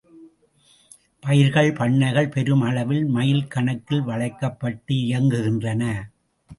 [1.23, 5.83] பயிர்கள் பண்ணைகள் பெரும் அளவில் மைல் கணக்கில் வளைக்கப்பட்டு இயங்குகின்றன.